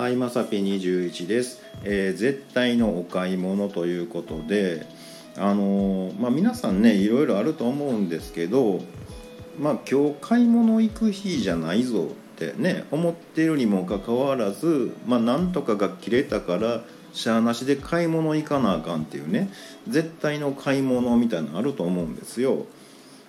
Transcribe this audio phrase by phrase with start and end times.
[0.00, 4.86] はいまさぴ21です、えー絶対のお買い物ということで
[5.36, 8.80] あのーまあ皆さんねいろいろあると思うんですけど
[9.60, 16.80] まあ今日買い物行く日じゃないぞってね思ってるにもかかわらずまあなんとかが切れたから
[17.12, 19.50] しゃあなしで買い物行かなあかんっていうね
[19.86, 22.64] 絶対の買い物みたいなのあると思うんですよ。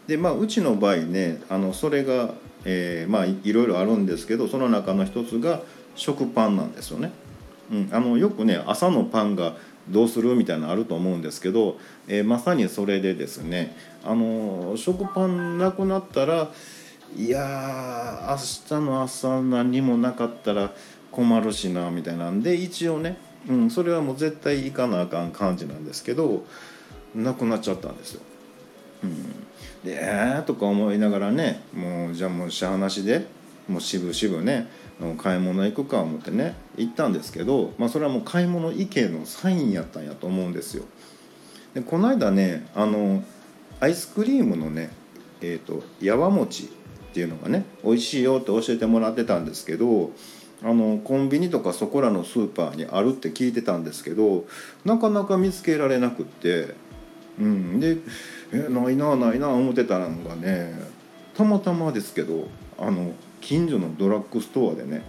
[0.07, 2.33] でまあうちの場合ねあのそれが、
[2.63, 5.63] えーまあいいろいろあるんですけどその中の一つが
[5.95, 7.12] 食パンなんですよね。
[7.72, 9.55] うん、あのよくね朝のパンが
[9.90, 11.77] どうするみたいなのあると思うんですけど、
[12.08, 16.52] えーまさにそれでですねあの食パンなくなったら
[17.16, 20.72] いやー明日の朝何もなかったら
[21.12, 23.17] 困るしなみたいなんで一応ね、
[23.50, 26.45] うん、それはもう絶対行かなあかん感じなんですけど
[27.16, 28.22] なくなっちゃったんですよ。
[29.03, 29.23] うん、
[29.84, 33.26] でえーとか思いながらねもうじゃあもうしゃあなしで
[33.71, 34.67] もう渋々ね
[35.17, 40.83] 買い物行くか思ってね行ったんですけど、まあ、それはもう買い物行けのサインやったんやと思うんですよ。
[41.73, 43.23] でこの間ねあの
[43.80, 44.92] アイスクリームのね
[45.42, 46.67] えー、とやわ餅っ
[47.14, 50.11] ていうのがね美味しいよって教えてもらってたんですけど
[50.64, 54.45] あのコンビニとかそこらのスーパーにあるって聞いてたんですけど
[54.86, 56.75] なかなか見つけられなくって、
[57.39, 57.97] うん、で
[58.53, 60.80] えないなないな思ってたのがね
[61.36, 62.47] たまたまですけど
[62.81, 65.03] あの近所のドラッグストアでね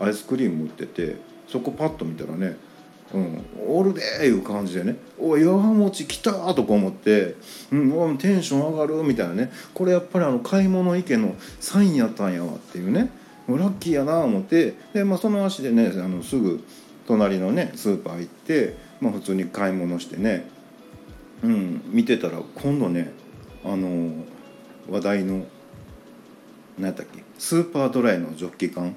[0.00, 2.56] アイスクリーム売っててそこパッと見たらね
[3.12, 7.36] 「うん、おるで」いう感じでね「おいやわ餅来た!」とか思って、
[7.70, 13.10] うん、テンション上がるみたいなねこれやっぱりあの買い物池のサインやったんやわっていうね
[13.48, 16.62] ラッキーやな思ってで、まあ、その足でねあのすぐ
[17.06, 20.46] 隣のねスーパー行って、まあ、普通に買い物してね、
[21.42, 23.12] うん、見てたら今度ね
[23.64, 24.12] あの
[24.90, 25.46] 話題の
[26.78, 27.22] 何やったっけ？
[27.38, 28.94] スーパードライのジョッキ缶？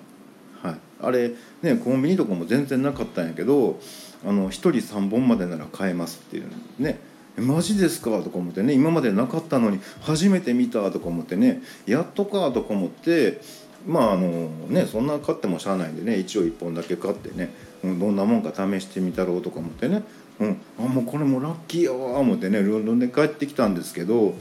[0.61, 3.79] はい、あれねコンビニとかも全然なかったんやけど
[4.25, 6.45] あの1人3本までなら買えますっていう
[6.79, 6.99] ね。
[7.37, 8.21] マジですか？
[8.21, 8.73] とか思ってね。
[8.73, 11.61] 今までなかったのに初めて見たとか思ってね。
[11.85, 13.41] やっとかとか思って
[13.87, 16.19] まああのねそんな買ってもしゃあないんでね。
[16.19, 17.53] 一応1本だけ買ってね、
[17.83, 20.03] うん、どんなもんか試してみたろうとか思ってね、
[20.39, 24.35] うん、あもうこれもラッキーやわ思ってねルンルンで帰ってきたんですけど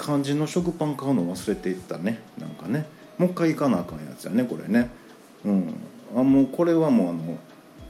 [0.00, 2.86] 肝心の食パン買うの忘れていったねなんかね
[3.18, 4.90] もう一回行かなあかんやつやねこれね
[5.44, 5.74] うん
[6.16, 7.38] あもうこれはもうあの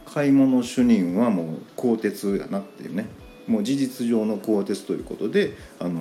[0.07, 3.07] 買い物主任はもう鋼鉄やなっていうね
[3.47, 6.01] もう事実上の鋼鉄ということであの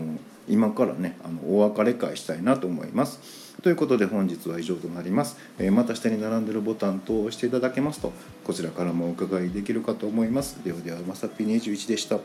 [0.50, 3.48] 今からねあのお別れ会したいなと思います。
[3.62, 5.38] ということで本日は以上となります。
[5.58, 8.14] えーまた下に並んでるボタン等を押していただけますと
[8.46, 10.64] こちらからもお伺いできるかと思います。
[10.64, 12.20] ではではまさぴ21でした。